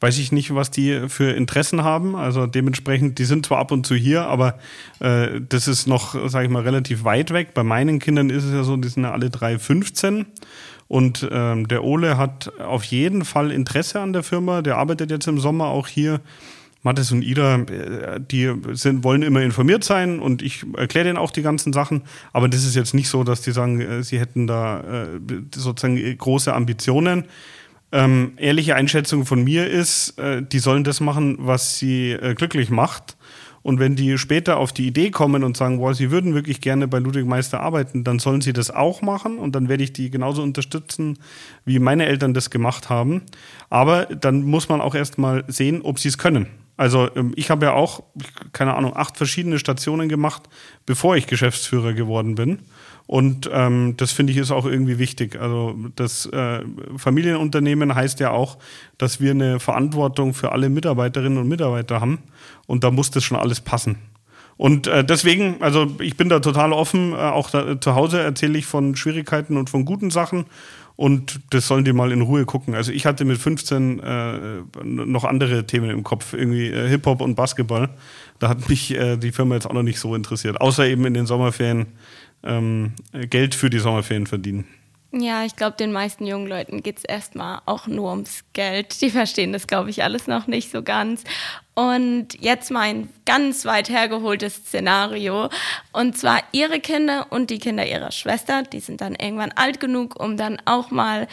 [0.00, 2.14] weiß ich nicht, was die für Interessen haben.
[2.14, 4.58] Also dementsprechend, die sind zwar ab und zu hier, aber
[5.00, 7.52] äh, das ist noch, sage ich mal, relativ weit weg.
[7.54, 10.26] Bei meinen Kindern ist es ja so, die sind ja alle drei 15.
[10.88, 14.62] Und ähm, der Ole hat auf jeden Fall Interesse an der Firma.
[14.62, 16.20] Der arbeitet jetzt im Sommer auch hier.
[16.82, 21.30] Mathis und Ida, äh, die sind, wollen immer informiert sein und ich erkläre denen auch
[21.30, 22.02] die ganzen Sachen.
[22.32, 25.06] Aber das ist jetzt nicht so, dass die sagen, äh, sie hätten da äh,
[25.54, 27.24] sozusagen große Ambitionen.
[27.90, 32.70] Ähm, ehrliche Einschätzung von mir ist, äh, die sollen das machen, was sie äh, glücklich
[32.70, 33.17] macht.
[33.68, 36.88] Und wenn die später auf die Idee kommen und sagen, boah, sie würden wirklich gerne
[36.88, 40.10] bei Ludwig Meister arbeiten, dann sollen sie das auch machen und dann werde ich die
[40.10, 41.18] genauso unterstützen,
[41.66, 43.24] wie meine Eltern das gemacht haben.
[43.68, 46.46] Aber dann muss man auch erst mal sehen, ob sie es können.
[46.78, 48.04] Also ähm, ich habe ja auch,
[48.54, 50.44] keine Ahnung, acht verschiedene Stationen gemacht,
[50.86, 52.60] bevor ich Geschäftsführer geworden bin.
[53.08, 55.40] Und ähm, das finde ich ist auch irgendwie wichtig.
[55.40, 56.60] Also das äh,
[56.98, 58.58] Familienunternehmen heißt ja auch,
[58.98, 62.18] dass wir eine Verantwortung für alle Mitarbeiterinnen und Mitarbeiter haben.
[62.66, 63.96] Und da muss das schon alles passen.
[64.58, 67.14] Und äh, deswegen, also ich bin da total offen.
[67.14, 70.44] Äh, auch da, zu Hause erzähle ich von Schwierigkeiten und von guten Sachen.
[70.94, 72.74] Und das sollen die mal in Ruhe gucken.
[72.74, 74.40] Also ich hatte mit 15 äh,
[74.82, 77.88] noch andere Themen im Kopf, irgendwie äh, Hip-Hop und Basketball.
[78.38, 80.60] Da hat mich äh, die Firma jetzt auch noch nicht so interessiert.
[80.60, 81.86] Außer eben in den Sommerferien
[82.42, 84.66] ähm, Geld für die Sommerferien verdienen.
[85.10, 89.00] Ja, ich glaube, den meisten jungen Leuten geht es erstmal auch nur ums Geld.
[89.00, 91.24] Die verstehen das, glaube ich, alles noch nicht so ganz.
[91.74, 95.48] Und jetzt mein ganz weit hergeholtes Szenario.
[95.92, 100.22] Und zwar ihre Kinder und die Kinder ihrer Schwester, die sind dann irgendwann alt genug,
[100.22, 101.26] um dann auch mal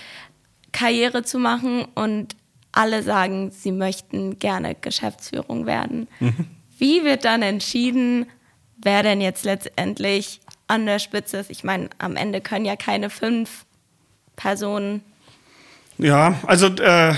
[0.72, 1.86] Karriere zu machen.
[1.96, 2.38] Und
[2.72, 6.08] alle sagen, sie möchten gerne Geschäftsführung werden.
[6.22, 6.48] Mhm.
[6.78, 8.26] Wie wird dann entschieden,
[8.78, 11.50] wer denn jetzt letztendlich an der Spitze ist?
[11.50, 13.66] Ich meine, am Ende können ja keine fünf
[14.36, 15.02] Personen?
[15.98, 17.14] Ja, also äh,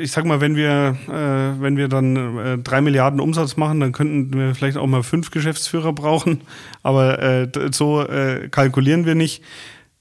[0.00, 3.92] ich sag mal, wenn wir, äh, wenn wir dann äh, drei Milliarden Umsatz machen, dann
[3.92, 6.42] könnten wir vielleicht auch mal fünf Geschäftsführer brauchen,
[6.82, 9.42] aber äh, so äh, kalkulieren wir nicht.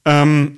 [0.03, 0.55] Ähm,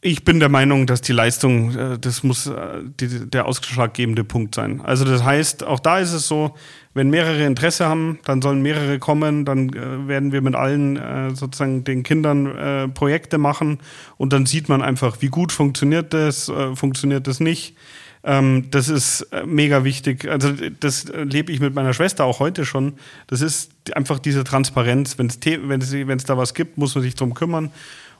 [0.00, 4.54] ich bin der Meinung, dass die Leistung, äh, das muss äh, die, der ausschlaggebende Punkt
[4.54, 4.80] sein.
[4.80, 6.54] Also das heißt, auch da ist es so,
[6.94, 11.34] wenn mehrere Interesse haben, dann sollen mehrere kommen, dann äh, werden wir mit allen äh,
[11.34, 13.78] sozusagen den Kindern äh, Projekte machen
[14.16, 17.76] und dann sieht man einfach, wie gut funktioniert das, äh, funktioniert das nicht.
[18.22, 20.28] Ähm, das ist mega wichtig.
[20.28, 22.94] Also das lebe ich mit meiner Schwester auch heute schon.
[23.28, 25.18] Das ist einfach diese Transparenz.
[25.18, 27.70] Wenn es da was gibt, muss man sich drum kümmern.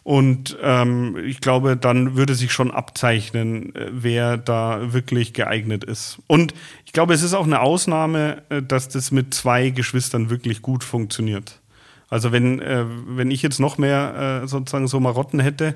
[0.08, 6.16] Und ähm, ich glaube, dann würde sich schon abzeichnen, äh, wer da wirklich geeignet ist.
[6.26, 6.54] Und
[6.86, 10.82] ich glaube, es ist auch eine Ausnahme, äh, dass das mit zwei Geschwistern wirklich gut
[10.82, 11.60] funktioniert.
[12.08, 15.74] Also wenn, äh, wenn ich jetzt noch mehr äh, sozusagen so Marotten hätte,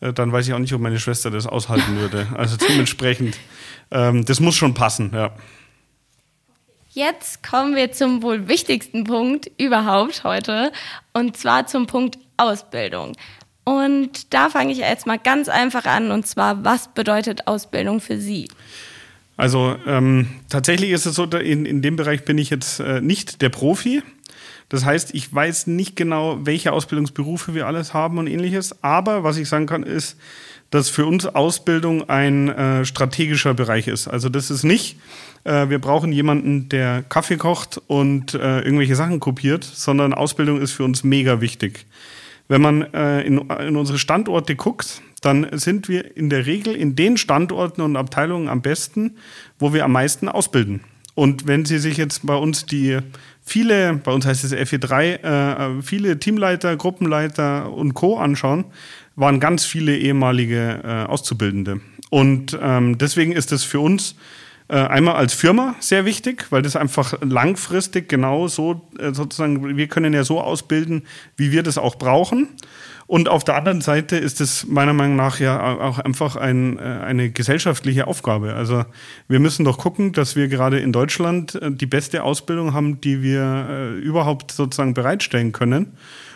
[0.00, 2.28] äh, dann weiß ich auch nicht, ob meine Schwester das aushalten würde.
[2.34, 3.36] Also dementsprechend,
[3.90, 5.34] ähm, das muss schon passen, ja.
[6.88, 10.72] Jetzt kommen wir zum wohl wichtigsten Punkt überhaupt heute,
[11.12, 13.12] und zwar zum Punkt Ausbildung.
[13.68, 16.12] Und da fange ich jetzt mal ganz einfach an.
[16.12, 18.48] Und zwar, was bedeutet Ausbildung für Sie?
[19.36, 23.42] Also ähm, tatsächlich ist es so, in, in dem Bereich bin ich jetzt äh, nicht
[23.42, 24.04] der Profi.
[24.68, 28.84] Das heißt, ich weiß nicht genau, welche Ausbildungsberufe wir alles haben und ähnliches.
[28.84, 30.16] Aber was ich sagen kann, ist,
[30.70, 34.06] dass für uns Ausbildung ein äh, strategischer Bereich ist.
[34.06, 34.96] Also das ist nicht,
[35.42, 40.72] äh, wir brauchen jemanden, der Kaffee kocht und äh, irgendwelche Sachen kopiert, sondern Ausbildung ist
[40.72, 41.86] für uns mega wichtig.
[42.48, 46.94] Wenn man äh, in, in unsere Standorte guckt, dann sind wir in der Regel in
[46.94, 49.16] den Standorten und Abteilungen am besten,
[49.58, 50.80] wo wir am meisten ausbilden.
[51.14, 52.98] Und wenn Sie sich jetzt bei uns die
[53.42, 58.18] viele, bei uns heißt es FE3, äh, viele Teamleiter, Gruppenleiter und Co.
[58.18, 58.66] anschauen,
[59.16, 61.80] waren ganz viele ehemalige äh, Auszubildende.
[62.10, 64.14] Und ähm, deswegen ist es für uns äh,
[64.74, 70.12] einmal als Firma sehr wichtig, weil das einfach langfristig genau so äh, sozusagen, wir können
[70.12, 71.02] ja so ausbilden,
[71.36, 72.48] wie wir das auch brauchen.
[73.06, 76.82] Und auf der anderen Seite ist es meiner Meinung nach ja auch einfach ein, äh,
[76.82, 78.54] eine gesellschaftliche Aufgabe.
[78.54, 78.84] Also
[79.28, 83.68] wir müssen doch gucken, dass wir gerade in Deutschland die beste Ausbildung haben, die wir
[83.70, 85.92] äh, überhaupt sozusagen bereitstellen können.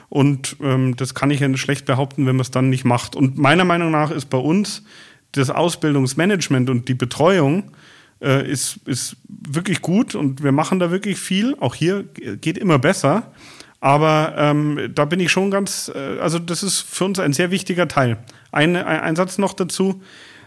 [0.08, 3.16] Und ähm, das kann ich ja schlecht behaupten, wenn man es dann nicht macht.
[3.16, 4.84] Und meiner Meinung nach ist bei uns
[5.32, 7.70] das Ausbildungsmanagement und die Betreuung
[8.20, 11.56] äh, ist, ist wirklich gut und wir machen da wirklich viel.
[11.60, 13.32] Auch hier geht immer besser.
[13.80, 17.50] Aber ähm, da bin ich schon ganz, äh, also das ist für uns ein sehr
[17.50, 18.18] wichtiger Teil.
[18.52, 20.02] Ein, ein, ein Satz noch dazu.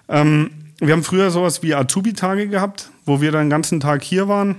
[0.08, 4.28] Ähm, wir haben früher sowas wie Azubi-Tage gehabt, wo wir dann den ganzen Tag hier
[4.28, 4.58] waren.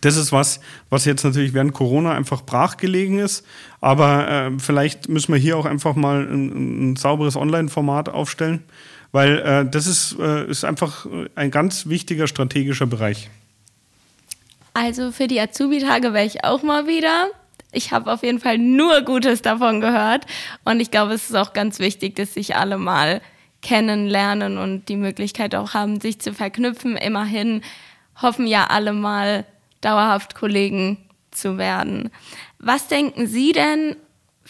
[0.00, 3.44] Das ist was, was jetzt natürlich während Corona einfach brachgelegen ist.
[3.80, 8.64] Aber äh, vielleicht müssen wir hier auch einfach mal ein, ein sauberes Online-Format aufstellen,
[9.12, 13.30] weil äh, das ist, äh, ist einfach ein ganz wichtiger strategischer Bereich.
[14.74, 17.28] Also für die Azubi-Tage wäre ich auch mal wieder.
[17.72, 20.26] Ich habe auf jeden Fall nur Gutes davon gehört.
[20.64, 23.20] Und ich glaube, es ist auch ganz wichtig, dass sich alle mal
[23.60, 26.96] kennenlernen und die Möglichkeit auch haben, sich zu verknüpfen.
[26.96, 27.62] Immerhin
[28.20, 29.44] hoffen ja alle mal
[29.80, 30.98] dauerhaft Kollegen
[31.30, 32.10] zu werden.
[32.58, 33.96] Was denken Sie denn,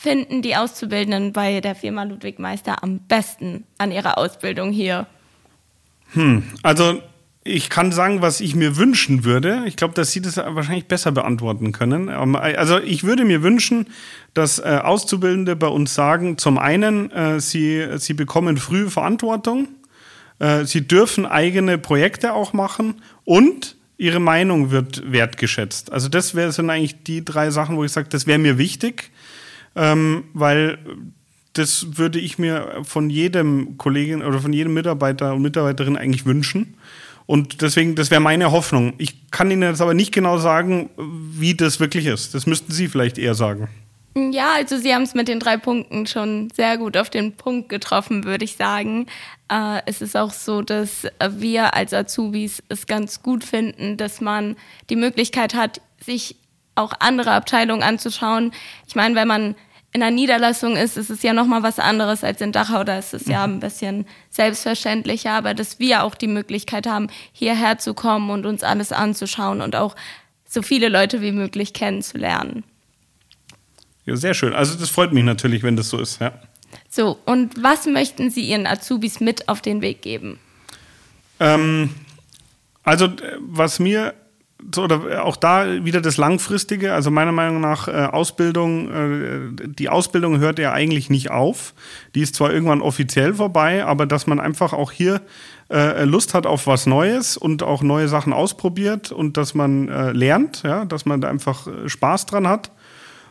[0.03, 5.07] finden die Auszubildenden bei der Firma Ludwig Meister am besten an ihrer Ausbildung hier?
[6.15, 7.01] Hm, also
[7.45, 9.63] ich kann sagen, was ich mir wünschen würde.
[9.67, 12.09] Ich glaube, dass Sie das wahrscheinlich besser beantworten können.
[12.09, 13.87] Ähm, also ich würde mir wünschen,
[14.35, 19.69] dass äh, Auszubildende bei uns sagen, zum einen, äh, sie, sie bekommen früh Verantwortung,
[20.41, 25.93] äh, sie dürfen eigene Projekte auch machen und ihre Meinung wird wertgeschätzt.
[25.93, 29.12] Also das wär, sind eigentlich die drei Sachen, wo ich sage, das wäre mir wichtig
[29.77, 30.79] ähm, weil
[31.53, 36.75] das würde ich mir von jedem Kollegen oder von jedem Mitarbeiter und Mitarbeiterin eigentlich wünschen.
[37.27, 38.95] Und deswegen, das wäre meine Hoffnung.
[38.99, 42.35] Ich kann Ihnen jetzt aber nicht genau sagen, wie das wirklich ist.
[42.35, 43.69] Das müssten Sie vielleicht eher sagen.
[44.15, 47.71] Ja, also Sie haben es mit den drei Punkten schon sehr gut auf den Punkt
[47.71, 49.07] getroffen, würde ich sagen.
[49.51, 54.57] Äh, es ist auch so, dass wir als Azubis es ganz gut finden, dass man
[54.91, 56.37] die Möglichkeit hat, sich
[56.75, 58.53] auch andere Abteilungen anzuschauen.
[58.87, 59.55] Ich meine, wenn man
[59.95, 62.83] in einer Niederlassung ist, ist es ja nochmal was anderes als in Dachau.
[62.83, 63.55] Da ist es ja mhm.
[63.55, 68.63] ein bisschen selbstverständlicher, aber dass wir auch die Möglichkeit haben, hierher zu kommen und uns
[68.63, 69.95] alles anzuschauen und auch
[70.49, 72.65] so viele Leute wie möglich kennenzulernen.
[74.07, 74.55] Ja, sehr schön.
[74.55, 76.33] Also das freut mich natürlich, wenn das so ist, ja.
[76.89, 80.39] So, und was möchten Sie Ihren Azubis mit auf den Weg geben?
[81.39, 81.91] Ähm,
[82.83, 83.09] also,
[83.41, 84.15] was mir
[84.75, 86.93] so, oder auch da wieder das Langfristige.
[86.93, 91.75] Also meiner Meinung nach äh, Ausbildung, äh, die Ausbildung hört ja eigentlich nicht auf.
[92.15, 95.23] Die ist zwar irgendwann offiziell vorbei, aber dass man einfach auch hier
[95.71, 100.13] äh, Lust hat auf was Neues und auch neue Sachen ausprobiert und dass man äh,
[100.13, 102.71] lernt, ja, dass man da einfach äh, Spaß dran hat.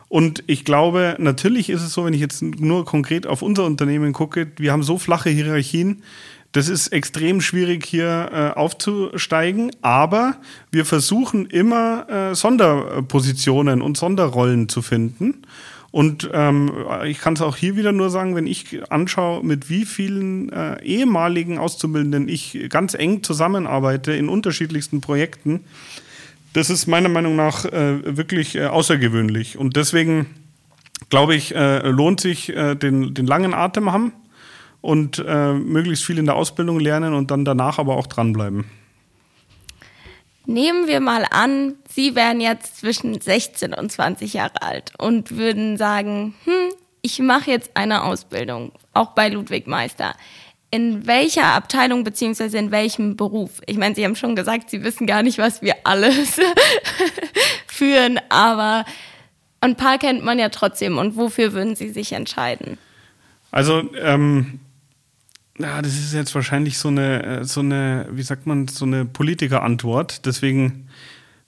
[0.08, 4.12] Und ich glaube, natürlich ist es so, wenn ich jetzt nur konkret auf unser Unternehmen
[4.12, 6.02] gucke, wir haben so flache Hierarchien,
[6.52, 10.36] das ist extrem schwierig hier äh, aufzusteigen, aber
[10.70, 15.42] wir versuchen immer äh, Sonderpositionen und Sonderrollen zu finden.
[15.90, 16.72] Und ähm,
[17.04, 20.82] ich kann es auch hier wieder nur sagen, wenn ich anschaue, mit wie vielen äh,
[20.82, 25.60] ehemaligen Auszubildenden ich ganz eng zusammenarbeite in unterschiedlichsten Projekten,
[26.54, 29.58] das ist meiner Meinung nach äh, wirklich äh, außergewöhnlich.
[29.58, 30.26] Und deswegen
[31.08, 34.12] glaube ich, äh, lohnt sich äh, den, den langen Atem haben
[34.82, 38.66] und äh, möglichst viel in der Ausbildung lernen und dann danach aber auch dranbleiben.
[40.44, 45.76] Nehmen wir mal an, Sie wären jetzt zwischen 16 und 20 Jahre alt und würden
[45.76, 50.14] sagen, hm, ich mache jetzt eine Ausbildung, auch bei Ludwig Meister.
[50.70, 53.60] In welcher Abteilung beziehungsweise in welchem Beruf?
[53.66, 56.40] Ich meine, Sie haben schon gesagt, Sie wissen gar nicht, was wir alles
[57.66, 58.84] führen, aber
[59.60, 60.98] ein paar kennt man ja trotzdem.
[60.98, 62.78] Und wofür würden Sie sich entscheiden?
[63.52, 64.60] Also, ähm,
[65.62, 69.04] ja, das ist jetzt wahrscheinlich so eine, äh, so eine, wie sagt man, so eine
[69.04, 70.26] Politikerantwort.
[70.26, 70.88] Deswegen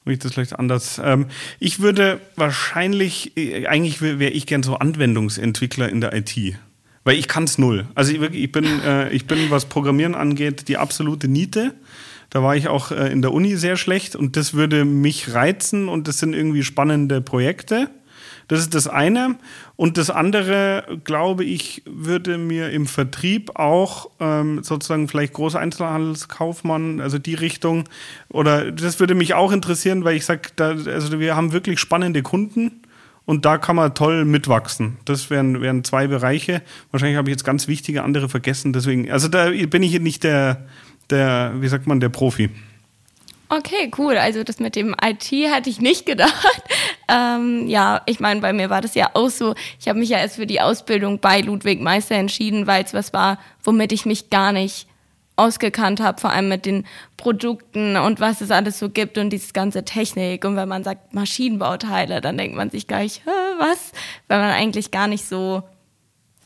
[0.04, 1.00] würde ich das vielleicht anders.
[1.02, 1.26] Ähm,
[1.58, 6.36] ich würde wahrscheinlich, äh, eigentlich wäre ich gern so Anwendungsentwickler in der IT.
[7.04, 7.86] Weil ich kann es null.
[7.94, 11.74] Also ich, ich, bin, äh, ich bin, was Programmieren angeht, die absolute Niete.
[12.30, 15.88] Da war ich auch äh, in der Uni sehr schlecht und das würde mich reizen
[15.88, 17.90] und das sind irgendwie spannende Projekte.
[18.48, 19.36] Das ist das eine.
[19.76, 27.00] Und das andere, glaube ich, würde mir im Vertrieb auch ähm, sozusagen vielleicht großer Einzelhandelskaufmann,
[27.00, 27.84] also die Richtung,
[28.28, 32.80] oder das würde mich auch interessieren, weil ich sage, also wir haben wirklich spannende Kunden.
[33.26, 34.98] Und da kann man toll mitwachsen.
[35.06, 36.60] Das wären, wären zwei Bereiche.
[36.90, 38.74] Wahrscheinlich habe ich jetzt ganz wichtige andere vergessen.
[38.74, 40.66] Deswegen, also da bin ich nicht der,
[41.08, 42.50] der, wie sagt man, der Profi.
[43.48, 44.16] Okay, cool.
[44.16, 46.62] Also das mit dem IT hatte ich nicht gedacht.
[47.06, 49.54] Ähm, ja, ich meine, bei mir war das ja auch so.
[49.78, 53.12] Ich habe mich ja erst für die Ausbildung bei Ludwig Meister entschieden, weil es was
[53.12, 54.88] war, womit ich mich gar nicht
[55.36, 56.86] ausgekannt habe, vor allem mit den
[57.18, 60.46] Produkten und was es alles so gibt und dieses ganze Technik.
[60.46, 63.20] Und wenn man sagt Maschinenbauteile, dann denkt man sich gleich,
[63.58, 63.92] was?
[64.28, 65.62] Weil man eigentlich gar nicht so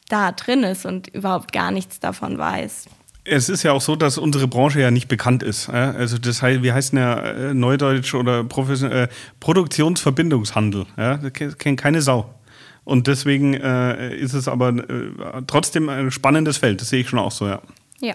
[0.08, 2.87] da drin ist und überhaupt gar nichts davon weiß.
[3.31, 5.69] Es ist ja auch so, dass unsere Branche ja nicht bekannt ist.
[5.69, 9.09] Also das heißt, wir heißen ja Neudeutsch oder äh,
[9.41, 10.87] Produktionsverbindungshandel.
[10.97, 11.19] Ja?
[11.19, 12.35] Das kennt keine Sau.
[12.85, 16.81] Und deswegen äh, ist es aber äh, trotzdem ein spannendes Feld.
[16.81, 17.61] Das sehe ich schon auch so, ja.
[18.01, 18.14] Ja.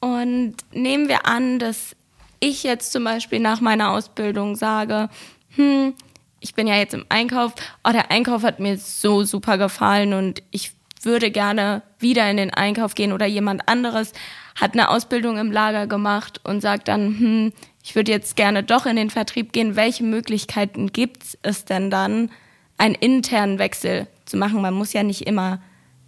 [0.00, 1.96] Und nehmen wir an, dass
[2.38, 5.08] ich jetzt zum Beispiel nach meiner Ausbildung sage,
[5.56, 5.94] hm,
[6.40, 10.42] ich bin ja jetzt im Einkauf, oh, der Einkauf hat mir so super gefallen und
[10.50, 10.72] ich
[11.04, 14.12] würde gerne wieder in den Einkauf gehen oder jemand anderes
[14.54, 18.86] hat eine Ausbildung im Lager gemacht und sagt dann, hm, ich würde jetzt gerne doch
[18.86, 19.76] in den Vertrieb gehen.
[19.76, 22.30] Welche Möglichkeiten gibt es denn dann,
[22.76, 24.60] einen internen Wechsel zu machen?
[24.60, 25.60] Man muss ja nicht immer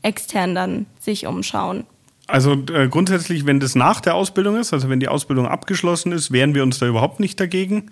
[0.03, 1.85] extern dann sich umschauen.
[2.27, 6.31] Also äh, grundsätzlich, wenn das nach der Ausbildung ist, also wenn die Ausbildung abgeschlossen ist,
[6.31, 7.91] wehren wir uns da überhaupt nicht dagegen.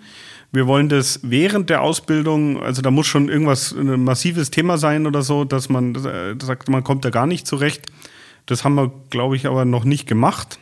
[0.51, 5.05] Wir wollen das während der Ausbildung, also da muss schon irgendwas, ein massives Thema sein
[5.05, 7.85] oder so, dass man äh, sagt, man kommt da gar nicht zurecht.
[8.47, 10.57] Das haben wir, glaube ich, aber noch nicht gemacht.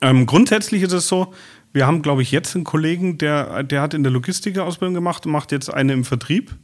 [0.00, 1.34] Ähm, grundsätzlich ist es so,
[1.74, 5.26] wir haben, glaube ich, jetzt einen Kollegen, der, der hat in der Logistik Ausbildung gemacht
[5.26, 6.54] und macht jetzt eine im Vertrieb.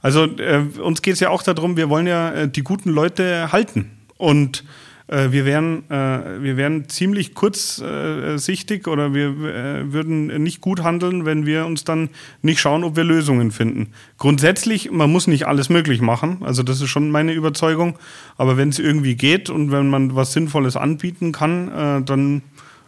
[0.00, 3.50] Also äh, uns geht es ja auch darum, wir wollen ja äh, die guten Leute
[3.50, 3.90] halten.
[4.16, 4.64] Und
[5.08, 11.46] wir wären, äh, wir wären ziemlich kurzsichtig oder wir äh, würden nicht gut handeln, wenn
[11.46, 12.10] wir uns dann
[12.42, 13.92] nicht schauen, ob wir Lösungen finden.
[14.18, 17.98] Grundsätzlich, man muss nicht alles möglich machen, also das ist schon meine Überzeugung,
[18.36, 22.42] aber wenn es irgendwie geht und wenn man was Sinnvolles anbieten kann, dann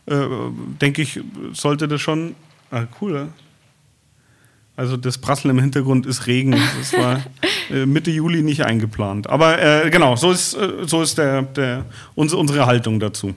[0.07, 1.21] denke ich,
[1.53, 2.35] sollte das schon,
[2.71, 3.29] ah, cool,
[4.77, 6.57] also das Prasseln im Hintergrund ist Regen.
[6.79, 7.23] Das war
[7.71, 9.29] äh, Mitte Juli nicht eingeplant.
[9.29, 13.35] Aber äh, genau, so ist, äh, so ist der, der, unsere Haltung dazu.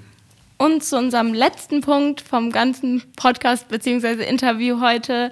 [0.58, 4.24] Und zu unserem letzten Punkt vom ganzen Podcast bzw.
[4.24, 5.32] Interview heute.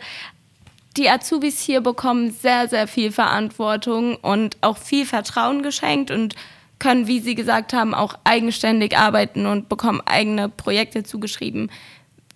[0.98, 6.36] Die Azubis hier bekommen sehr, sehr viel Verantwortung und auch viel Vertrauen geschenkt und
[6.80, 11.72] können, wie Sie gesagt haben, auch eigenständig arbeiten und bekommen eigene Projekte zugeschrieben.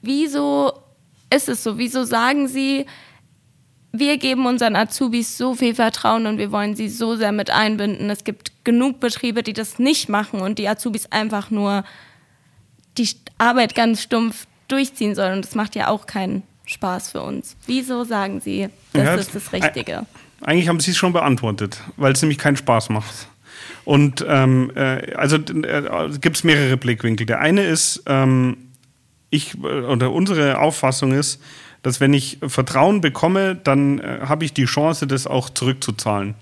[0.02, 0.72] Wieso
[1.30, 1.78] ist es so?
[1.78, 2.86] Wieso sagen Sie,
[4.00, 8.10] wir geben unseren Azubis so viel Vertrauen und wir wollen sie so sehr mit einbinden.
[8.10, 11.84] Es gibt genug Betriebe, die das nicht machen und die Azubis einfach nur
[12.98, 15.34] die Arbeit ganz stumpf durchziehen sollen.
[15.34, 17.56] Und das macht ja auch keinen Spaß für uns.
[17.68, 20.06] Wieso sagen Sie, das ja, ist das Richtige?
[20.42, 23.28] Eigentlich haben Sie es schon beantwortet, weil es nämlich keinen Spaß macht.
[23.84, 27.26] Und ähm, äh, also äh, gibt es mehrere Blickwinkel.
[27.26, 28.58] Der eine ist, ähm,
[29.30, 31.42] ich äh, oder unsere Auffassung ist,
[31.86, 36.34] dass wenn ich Vertrauen bekomme, dann äh, habe ich die Chance, das auch zurückzuzahlen.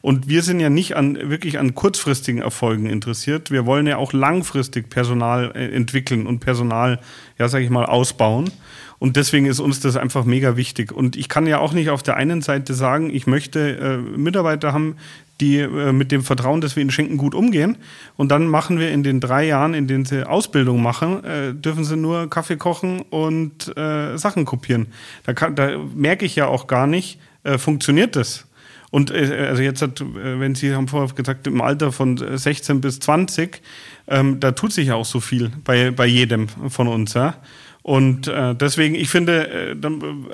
[0.00, 3.50] Und wir sind ja nicht an wirklich an kurzfristigen Erfolgen interessiert.
[3.50, 7.00] Wir wollen ja auch langfristig Personal äh, entwickeln und Personal,
[7.36, 8.52] ja, sage ich mal, ausbauen.
[9.00, 10.92] Und deswegen ist uns das einfach mega wichtig.
[10.92, 14.72] Und ich kann ja auch nicht auf der einen Seite sagen, ich möchte äh, Mitarbeiter
[14.72, 14.94] haben,
[15.42, 17.76] die äh, mit dem Vertrauen, das wir ihnen schenken, gut umgehen.
[18.16, 21.84] Und dann machen wir in den drei Jahren, in denen sie Ausbildung machen, äh, dürfen
[21.84, 24.86] sie nur Kaffee kochen und äh, Sachen kopieren.
[25.24, 28.46] Da, da merke ich ja auch gar nicht, äh, funktioniert das?
[28.92, 32.80] Und äh, also jetzt hat, äh, wenn Sie haben vorher gesagt, im Alter von 16
[32.80, 33.60] bis 20,
[34.06, 37.14] ähm, da tut sich ja auch so viel bei, bei jedem von uns.
[37.14, 37.34] Ja?
[37.82, 39.76] Und äh, deswegen, ich finde, äh,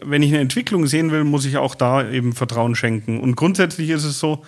[0.05, 3.21] wenn ich eine Entwicklung sehen will, muss ich auch da eben Vertrauen schenken.
[3.21, 4.45] Und grundsätzlich ist es so,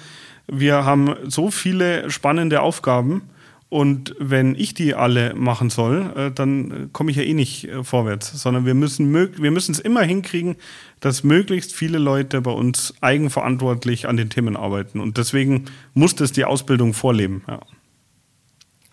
[0.51, 3.22] wir haben so viele spannende Aufgaben.
[3.68, 7.84] Und wenn ich die alle machen soll, äh, dann komme ich ja eh nicht äh,
[7.84, 10.57] vorwärts, sondern wir müssen wir müssen es immer hinkriegen,
[10.98, 14.98] dass möglichst viele Leute bei uns eigenverantwortlich an den Themen arbeiten.
[14.98, 17.44] Und deswegen muss das die Ausbildung vorleben.
[17.46, 17.61] Ja.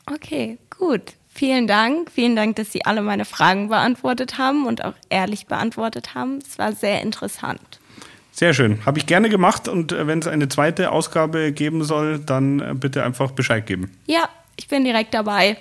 [0.05, 1.13] Okay, gut.
[1.27, 2.11] Vielen Dank.
[2.11, 6.37] Vielen Dank, dass Sie alle meine Fragen beantwortet haben und auch ehrlich beantwortet haben.
[6.37, 7.79] Es war sehr interessant.
[8.37, 8.85] Sehr schön.
[8.85, 12.75] Habe ich gerne gemacht und äh, wenn es eine zweite Ausgabe geben soll, dann äh,
[12.75, 13.91] bitte einfach Bescheid geben.
[14.05, 15.57] Ja, ich bin direkt dabei.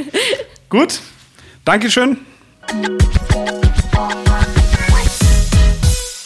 [0.70, 1.02] Gut.
[1.66, 2.16] Dankeschön.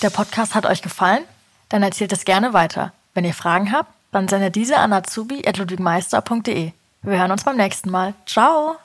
[0.01, 1.25] Der Podcast hat euch gefallen?
[1.69, 2.93] Dann erzählt es gerne weiter.
[3.15, 6.71] Wenn ihr Fragen habt, dann sendet diese an azubi.ludwigmeister.de.
[7.03, 8.15] Wir hören uns beim nächsten Mal.
[8.25, 8.77] Ciao!